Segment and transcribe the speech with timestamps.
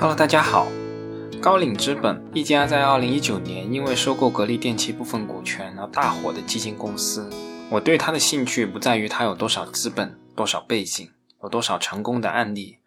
[0.00, 0.68] Hello，大家好。
[1.42, 7.28] 高瓴资本一家在2019年因为收购格力电器部分股权而大火的基金公司。
[7.68, 11.10] 我对它的兴趣不在于它有多少资本、多少背景、
[11.42, 12.78] 有多少成功的案例，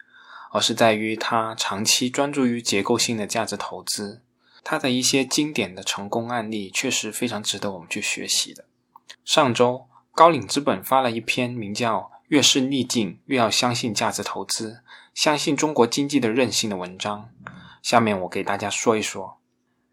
[0.53, 4.21] 而是在于它长期专注于结构性的价值投资。
[4.63, 8.63] 它的一些经典的成功案例确实非常值得我们去学习的。
[9.25, 11.97] 上周，高瓴资本发了一篇名叫
[12.29, 14.79] 《越是逆境，越要相信价值投资，
[15.13, 17.29] 相信中国经济的韧性》的文章。
[17.81, 19.39] 下面我给大家说一说，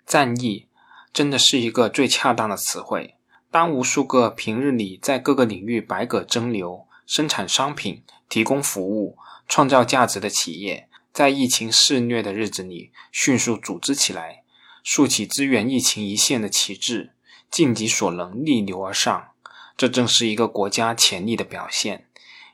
[0.07, 0.69] 战役
[1.13, 3.17] 真的是一个最恰当的词汇。
[3.51, 9.17] 当无数个平日里在各个领域百舸争流、生产商品、提供服务、
[9.49, 14.43] 创造价值的企业，在疫情肆虐的日子里迅速组织起来，
[14.85, 17.15] 竖起支援疫情一线的旗帜，
[17.51, 19.29] 尽己所能，逆流而上，
[19.79, 22.08] 这正是一个国家潜力的表现，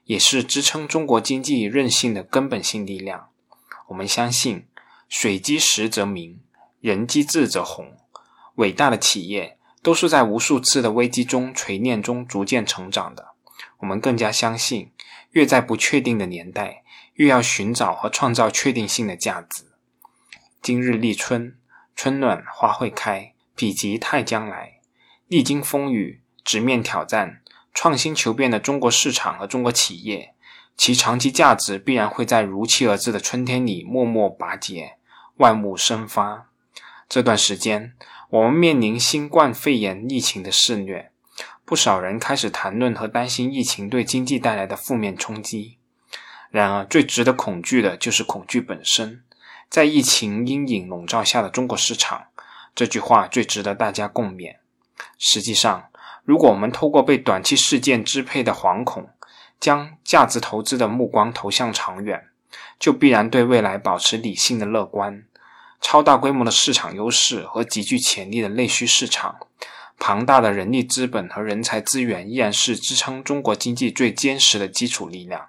[0.04, 3.28] 也是支撑中国经济韧性的根本性力量。
[3.88, 4.66] 我们相信。
[5.06, 6.40] 水积石则明，
[6.80, 7.96] 人积智则红。
[8.56, 13.34] 伟大的企业都是在无数次的危机中锤炼中逐渐成长的。
[13.78, 14.90] 我们更加相信，
[15.30, 16.82] 越在不确定的年代，
[17.12, 19.66] 越要寻找和创造确定性的价值。
[20.60, 21.56] 今日立春，
[21.94, 24.80] 春暖花会开，否极泰将来。
[25.28, 27.42] 历经风雨，直面挑战，
[27.74, 30.32] 创新求变的中国市场和中国企业，
[30.76, 34.96] 其长期价值必然会在如期而至的春天里默默拔节。
[35.36, 36.48] 万物生发。
[37.08, 37.94] 这段时间，
[38.30, 41.10] 我们面临新冠肺炎疫情的肆虐，
[41.64, 45.78] 不少人开始谈论和担心疫情对经济带来的负面冲击。
[46.50, 49.24] 然而，最值得恐惧的就是恐惧本身。
[49.68, 52.26] 在疫情阴影笼罩下的中国市场，
[52.72, 54.58] 这句话最值得大家共勉。
[55.18, 55.88] 实际上，
[56.24, 59.08] 如果我们透过被短期事件支配的惶恐，
[59.60, 62.28] 将价值投资的目光投向长远。
[62.78, 65.24] 就必然对未来保持理性的乐观。
[65.80, 69.36] 超大规模的市场优势和极具潜力的内需市场，
[69.98, 75.48] 庞大的人力资本和人才资源依然是支撑中国经济最坚实的基础力量。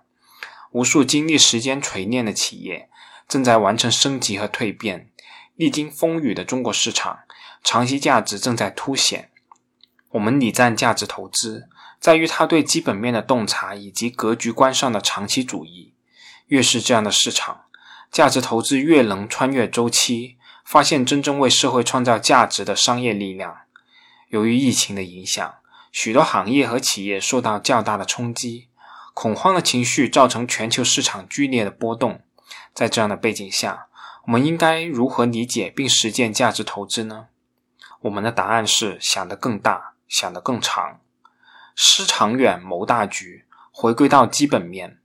[0.71, 2.89] 无数经历时间锤炼的企业
[3.27, 5.09] 正在完成升级和蜕变。
[5.55, 7.19] 历经风雨的中国市场，
[7.63, 9.29] 长期价值正在凸显。
[10.11, 11.67] 我们礼赞价值投资，
[11.99, 15.93] 在于它对基本面的洞察以及格局观上的长期主义。
[16.47, 17.65] 越是这样的市场，
[18.11, 23.57] 价值投资越能穿越周期，发现真正为社会创造价值的商业力量。
[24.29, 25.55] 由于疫情的影响，
[25.91, 28.67] 许多行业和企业受到较大的冲击，
[29.15, 32.21] 恐慌的情绪造成全球市场剧烈的波动。
[32.73, 33.87] 在这样的背景下，
[34.25, 37.27] 我们应该如何理解并实践价值投资呢？
[38.01, 40.99] 我们的答案是：想得更大，想得更长，
[41.75, 44.99] 思长远，谋大局，回归到基本面。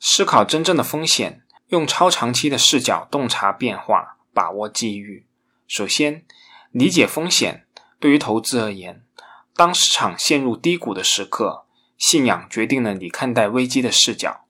[0.00, 5.26] 思考真正的风险，用超长期的视角洞察变化，把握机遇。
[5.68, 6.24] 首先，
[6.70, 7.66] 理解风险。
[8.00, 9.04] 对于投资而言，
[9.54, 11.66] 当市场陷入低谷的时刻，
[11.96, 14.44] 信仰决定了你看待危机的视角。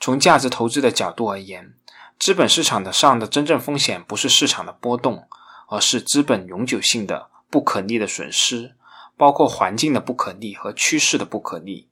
[0.00, 1.74] 从价值投资的角度而言，
[2.18, 5.28] 资本市场的上的真正风险不是市场的波动，
[5.68, 8.74] 而是资本永久性的不可逆的损失，
[9.16, 11.88] 包括环境的不可逆和趋势的不可逆。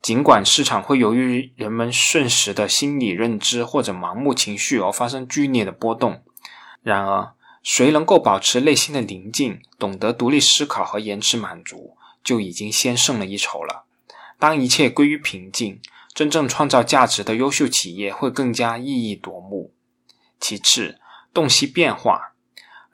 [0.00, 6.22] 尽管市场会由于人们瞬时的心理认知或者盲目情绪而发生剧烈的波动，
[6.82, 13.84] 然而，谁能够保持内心的宁静，懂得独立思考和延迟满足，就已经先胜了一筹了。
[14.38, 15.80] 当一切归于平静，
[16.14, 19.74] 真正创造价值的优秀企业会更加熠熠夺目。
[20.38, 21.00] 其次，
[21.34, 22.27] 洞悉变化。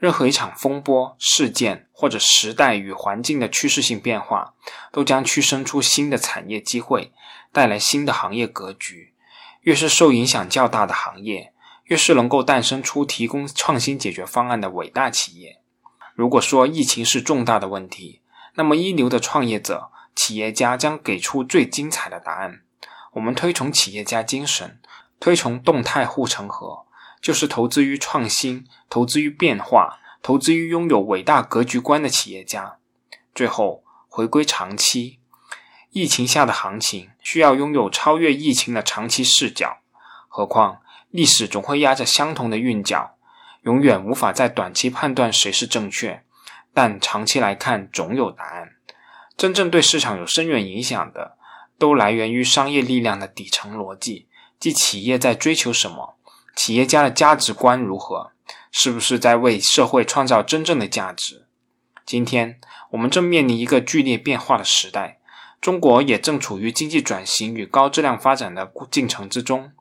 [0.05, 4.53] 任何一场风波事件或者时代与环境的趋势性变化，
[4.93, 7.11] 都将驱生出新的产业机会，
[7.51, 9.15] 带来新的行业格局。
[9.63, 11.55] 越是受影响较大的行业，
[11.85, 15.63] 越是能够诞生出提供创新解决方案的伟大企业。
[16.15, 18.21] 如果说疫情是重大的问题，
[18.57, 22.61] 那么一流的创业者、企业家将给出最精彩的答案。
[23.13, 24.79] 我们推崇企业家精神，
[25.19, 26.85] 推崇动态护城河。
[27.25, 32.77] 就是投资于创新、投资于变化、投资于拥有伟大格局观的企业家。
[33.35, 35.19] 最后回归长期，
[35.93, 39.79] 疫情下的行情需要拥有超越疫情的长期视角。
[40.29, 43.17] 何况历史总会压着相同的韵脚，
[43.63, 46.23] 永远无法在短期判断谁是正确，
[46.75, 48.73] 但长期来看总有答案。
[49.35, 51.39] 真正对市场有深远影响的，
[51.79, 54.29] 都来源于商业力量的底层逻辑，
[54.61, 56.19] 即企业在追求什么。
[56.55, 58.33] 企业家的价值观如何？
[58.71, 61.47] 是不是在为社会创造真正的价值？
[62.05, 62.61] 今天
[62.91, 65.21] 我们正面临一个剧烈变化的时代，
[65.61, 69.73] 中国也正处于经济转型与高质量发展的进程之中。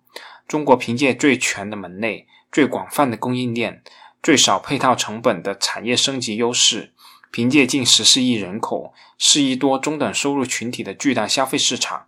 [0.47, 3.81] 中国凭借最全的门类、最广泛的供应链、
[4.21, 6.93] 最少配套成本的产业升级优势，
[7.31, 12.05] 凭借近十四亿人口、四亿多中等收入群体的巨大消费市场，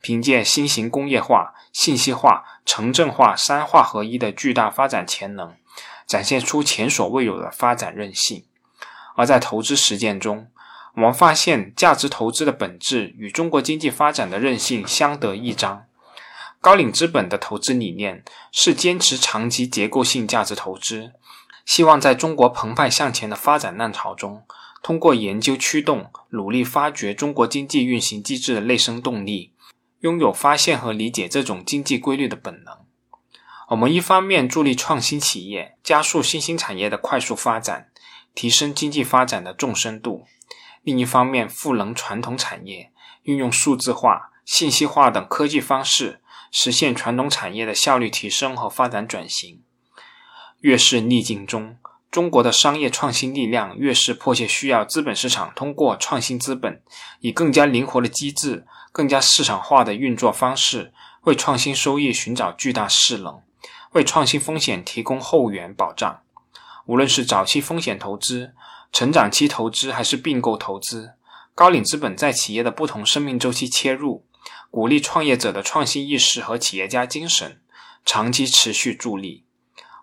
[0.00, 5.56] 凭借新型工业化、信息化、城镇化三化合一的巨大发展潜能，
[6.06, 8.44] 展现出前所未有的发展韧性。
[9.16, 10.48] 而在投资实践中，
[10.94, 15.86] 我们发现价值投资的本质与中国经济发展的韧性相得益彰。
[16.60, 18.22] 高瓴资本的投资理念
[18.52, 21.12] 是坚持长期结构性价值投资，
[21.64, 24.42] 希望在中国澎湃向前的发展浪潮中，
[24.82, 29.52] 通过研究驱动，努力发掘中国经济运行机制的内生动力，
[30.00, 32.78] 拥有发现和理解这种经济规律的本能。
[33.70, 37.88] 我们一方面助力创新企业，加速新兴产业的快速发展，
[38.34, 40.24] 提升经济发展的纵深度；
[40.82, 42.92] 另一方面赋能传统产业，
[43.24, 46.20] 运用数字化、信息化等科技方式。
[46.50, 49.62] 实现传统产业的效率提升和发展转型。
[50.60, 51.76] 越是逆境中，
[52.10, 56.82] 中国的商业创新力量越是迫切需要资本市场通过创新资本，
[57.20, 60.92] 以更加灵活的机制、更加市场化的运作方式，
[61.22, 63.42] 为创新收益寻找巨大势能，
[63.92, 66.20] 为创新风险提供后援保障。
[66.86, 68.54] 无论是早期风险投资、
[68.92, 71.14] 成长期投资，还是并购投资，
[71.54, 74.24] 高瓴资本在企业的不同生命周期切入。
[74.70, 77.60] 鼓励创业者的创新意识和企业家精神，
[78.04, 79.44] 长期持续助力。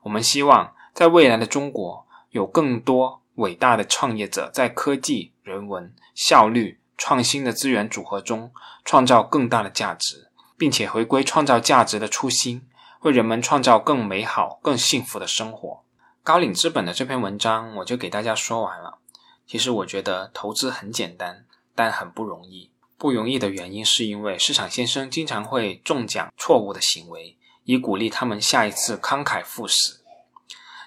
[0.04, 8.52] 我们希望在未来的中国，有更多伟大的创业者在科技、人文、效率、创新的资源组合中
[8.84, 12.68] 创造更大的价值，并且回归创造价值的初心，
[13.02, 15.84] 为人们创造更美好、更幸福的生活。
[16.24, 18.98] 高瓴资本的这篇文章我就给大家说完了。
[19.46, 21.46] 其实我觉得投资很简单，
[21.76, 22.72] 但很不容易。
[22.98, 30.00] 不容易的原因，是因为市场先生经常会中奖错误的行为，以鼓励他们下一次慷慨赴死，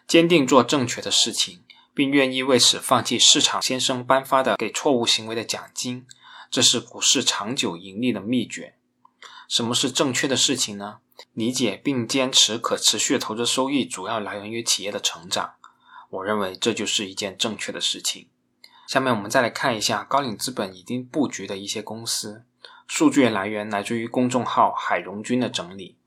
[0.07, 1.63] 坚定做正确的事情，
[1.99, 6.07] 并愿意为此放弃市场先生颁发的给错误行为的奖金。
[6.49, 8.77] 这是股市长久盈利的秘诀。
[9.49, 10.99] 什么是正确的事情呢？
[11.33, 15.55] 理解并坚持可持续投资收益，主要来源于企业的成长。
[16.11, 18.29] 我认为这就是一件正确的事情。
[18.87, 22.45] 下面我们再来看一下高瓴资本已经布局的一些公司，
[22.87, 25.99] 数据来源来自于公众号海荣君的整理。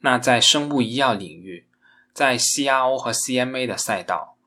[0.00, 1.68] 那在生物医药领域，
[2.12, 4.37] 在 CRO 和 CMA 的赛道，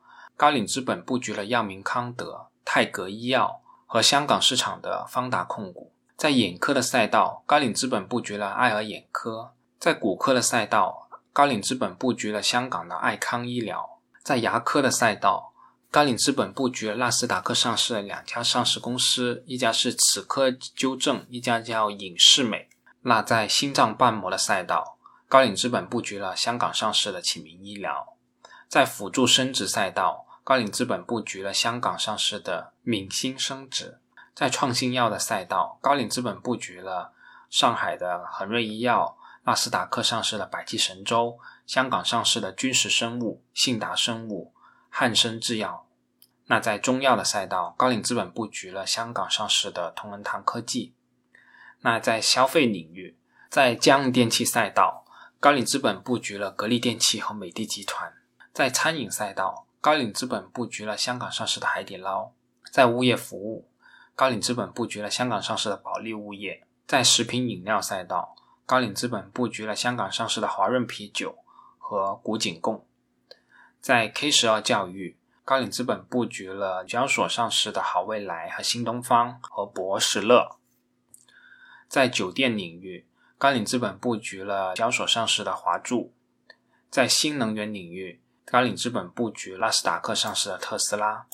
[0.41, 15.53] 高瓴资本布局了药明康德、泰格医药和香港市场的方达控股；在眼科的赛道，高瓴资本布局了爱尔眼科；在骨科的赛道，高瓴资本布局了香港的爱康医疗；在牙科的赛道。
[15.91, 22.67] 高瓴资本布局了纳斯达克上市的两家上市公司，一家是齿科纠正，一家叫影视美。
[23.01, 24.97] 那在心脏瓣膜的赛道，
[25.29, 28.15] 高瓴资本布局了香港上市的启明医疗；
[28.67, 33.99] 在辅助生殖赛道，高瓴资本布局了香港上市的闽星生殖；
[34.35, 37.13] 在创新药的赛道，高瓴资本布局了
[37.49, 44.53] 上海的恒瑞医药、纳斯达克上市的百济神州、香港上市的君实生物、信达生物。
[44.89, 45.87] 汉生制药，
[46.47, 50.93] 那在中药的赛道，高瓴资本布局了香港上市的同仁堂科技。
[51.79, 53.17] 那在消费领域，
[53.49, 55.05] 在家用电器赛道，
[55.39, 58.11] 高瓴资本布局了格力电器和美的集团。
[58.51, 62.33] 在餐饮赛道，高瓴资本布局了香港上市的海底捞。
[62.71, 63.67] 在物业服务，
[64.15, 66.67] 高瓴资本布局了香港上市的保利物业。
[66.85, 68.35] 在食品饮料赛道，
[68.67, 71.35] 高瓴资本布局了香港上市的华润啤酒
[71.79, 72.85] 和古井贡。
[73.79, 80.59] 在 K 十二教育，高瓴资本布局了交所上市的好未来和新东方和博时乐。
[81.87, 83.07] 在酒店领域，
[83.39, 86.13] 高瓴资本布局了交所上市的华住。
[86.91, 91.27] 在新能源领域，高瓴资本布局纳斯达克上市的特斯拉。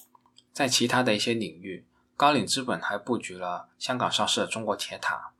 [0.53, 1.85] 在其他的一些领域，
[2.15, 5.31] 高瓴资本还布局了香港上市的中国铁塔、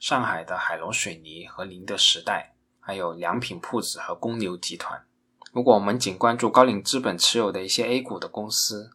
[0.00, 5.04] 上海的海龙水泥和宁德时代，还有良品铺子和公牛集团。
[5.52, 8.90] 如果我们仅关注高瓴资本持有的一些 A 股的公司，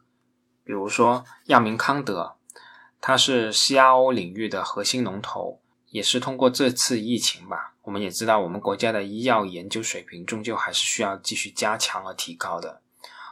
[0.62, 2.36] 比如说亚明康德，
[3.00, 12.82] 它是 CRO 领域的核心龙头，也是通过这次疫情吧，我们也知道我们国家的医药研究水平终究还是需要继续加强和提高的，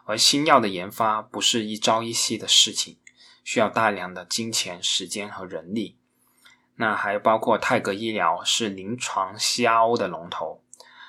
[0.04, 2.98] 而新药的研发不是一朝一夕的事情，
[3.44, 5.96] 需要大量的金钱、时间和人力。
[6.76, 10.62] 那还包括泰格医疗是临床 CRO 的龙头，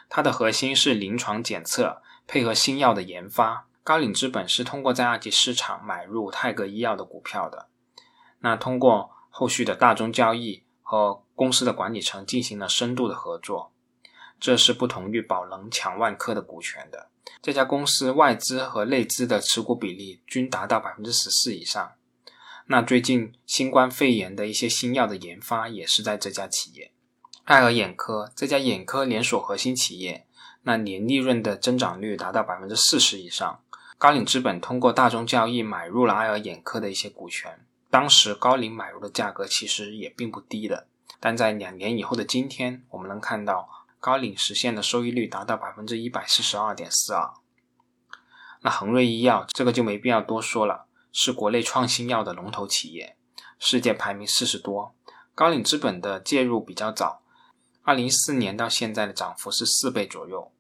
[0.10, 2.02] 它的核心是临床检测。
[2.32, 7.70] 配合新药的研发，高瓴资本是通过在二级市场买入泰格医药的股票的。
[8.42, 13.72] 那通过后续的大宗交易和公司的管理层进行了深度的合作。
[14.42, 17.08] 这是不同于宝能抢万科的股权的。
[17.42, 21.94] 这家公司外资和内资的持股比例均达到百分之十四以上。
[22.66, 26.92] 那最近新冠肺炎的一些新药的研发也是在这家企业。
[27.46, 30.28] 爱尔眼科这家眼科连锁核心企业，
[30.64, 33.62] 那年利润的增长率达到百分之四十以上。
[33.98, 40.88] 高瓴资本通过大宗交易买入了爱尔眼科的一些股权，当时高瓴买入的价格其实也并不低的。
[41.20, 47.34] 但在两年以后的今天，我们能看到高瓴实现的收益率达到百分之一百四十二点四二。
[48.62, 53.18] 那恒瑞医药这个就没必要多说了，是国内创新药的龙头企业，
[53.58, 54.96] 世界排名四十多。
[55.36, 57.22] 高瓴资本的介入比较早。
[57.84, 60.52] 二零一四年到现在的涨幅是四倍左右，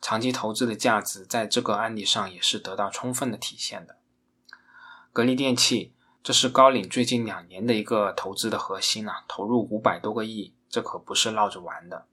[0.00, 3.98] 长期投资的价值在这个案例上也是得到充分的体现的。
[5.12, 12.06] 格力电器，这是高瓴最近两年的一个投资的核心啊，投入五百多个亿，这可不是闹着玩的，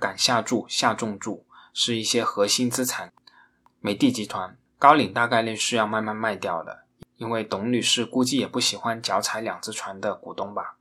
[0.00, 3.12] 敢下注下重注，是一些核心资产。
[3.80, 6.84] 美的集团，高瓴大概率是要慢慢卖掉的，
[7.16, 10.76] 因为董女士估计也不喜欢脚踩两只船的股东吧。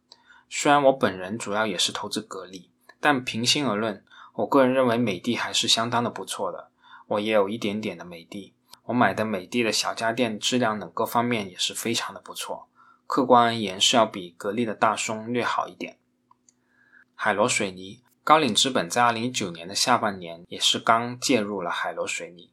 [0.50, 2.72] 虽然我本人主要也是投资格力。
[3.02, 6.70] 但平心而论，我个人认为美的还是相当的不错的。
[7.08, 12.68] 我也有一点点的美的，我买的美的的小家电质量等各方面也是非常的不错。
[13.10, 15.98] 客观而言是要比格力的大松略好一点。
[17.16, 22.51] 海螺水泥，高瓴资本在二零一九年的下半年也是刚介入了海螺水泥，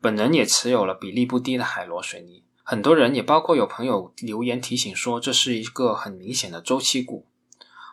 [0.00, 2.42] 本人也持有了比例不低的海螺水泥。
[2.64, 7.28] 很多人也包括有朋友留言提醒说，这是一个很明显的周期股。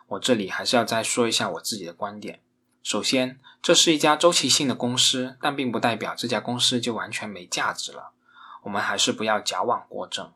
[0.08, 2.40] 我这里还是要再说一下我自己的观点。
[2.82, 8.10] 首先，这是一家周期性的公司，但并不代表这家公司就完全没价值了。
[8.64, 10.32] 我们还是不要矫枉过正。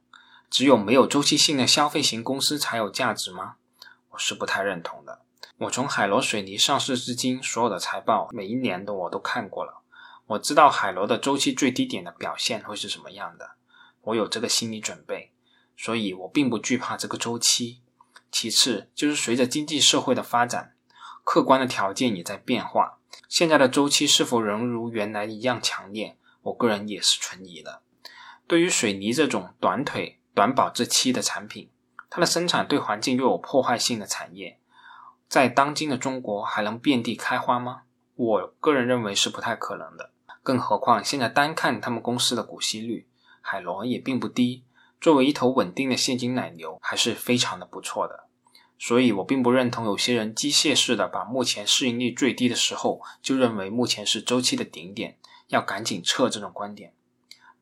[0.57, 3.57] 只有没有周期性的消费型公司才有价值吗？
[4.09, 5.21] 我是不太认同的。
[5.59, 9.83] 我从海螺水泥上市至今，所有的财报每一年的我都看过了。
[10.29, 13.51] 我知道海螺的周期最低点的表现会是什么样的，
[14.01, 15.31] 我有这个心理准备，
[15.77, 17.83] 所以我并不惧怕这个周期。
[18.33, 20.75] 其次就是随着经济社会的发展，
[21.23, 22.97] 客观的条件也在变化，
[23.29, 26.17] 现在的周期是否仍如原来一样强烈？
[26.45, 27.83] 我个人也是存疑的。
[28.47, 31.71] 对于水泥这种短腿、短保质期的产品，
[32.11, 34.61] 它的生产对环境又有破坏性的产业，
[35.31, 37.85] 在当今的中国还能遍地开花吗？
[38.15, 40.11] 我个人认为是不太可能的。
[40.43, 43.09] 更何况现在单看他们公司的股息率，
[43.41, 44.67] 海螺也并不低。
[45.01, 48.27] 作为一头稳定的现金奶牛，还是非常的不错的。
[48.79, 55.17] 所以我并不认同有些人机械式的把目前市盈率最低的时候就认为目前是周期的顶点，
[55.47, 56.93] 要赶紧撤这种观点。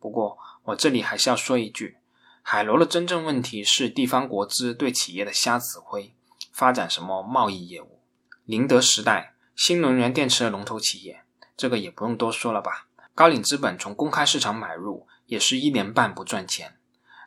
[0.01, 1.99] 不过我这里还是要说一句，
[2.47, 6.15] 海螺的真正问题是地方国资对企业的瞎指挥，
[6.53, 8.03] 发展什么贸易业务。
[8.45, 11.25] 宁德时代，新能源电池的龙头企业，
[11.57, 12.87] 这个也不用多说了吧。
[13.15, 16.77] 高瓴资本从公开市场买入，也是一年半不赚钱。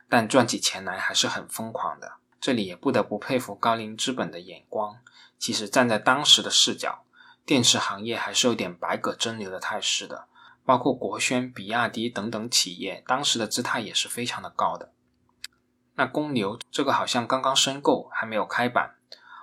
[0.08, 4.98] 但赚起钱来还是很疯狂的，这里也不得不佩服高瓴资本的眼光。
[5.36, 7.04] 其实站在当时的视角，
[7.44, 10.26] 电池行业还是有点百舸争流的态势的。
[10.64, 14.92] 包括国轩、比亚迪等等企业，当时的姿态也是非常的高的。
[15.98, 18.94] 那公牛这个好像刚刚申购，还没有开板。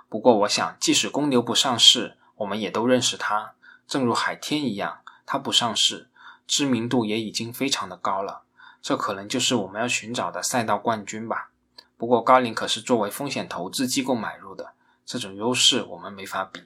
[0.08, 3.52] 不过我想，即使公牛不上市，我们也都认识它。
[3.86, 6.08] 正如海天一样，它不上市，
[6.46, 8.44] 知名度也已经非常的高了。
[8.80, 11.50] 这可能就是我们要寻找的赛道冠军吧。
[11.98, 14.72] 不过高瓴可是作为风险投资机构买入的，
[15.04, 16.62] 这种优势我们没法比。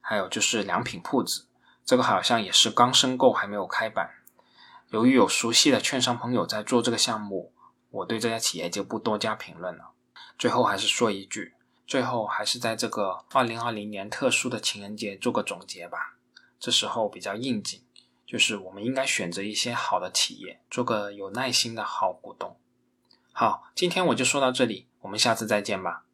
[0.00, 1.46] 还有就是良品铺子，
[1.84, 4.10] 这个好像也是刚申购还没有开板。
[4.90, 7.52] 由于有熟悉的券商朋友在做这个项目，
[7.90, 9.90] 我对这家企业就不多加评论了。
[10.38, 11.54] 最后还是说一句，
[11.86, 16.16] 最后还是在这个二零二零年特殊的情人节做个总结吧。
[16.58, 17.80] 这时候比较应景。
[18.26, 22.56] 就是我们应该选择一些好的企业，做个有耐心的好股东。
[23.32, 26.04] 好，今天我就说到这里，我们下次再见吧。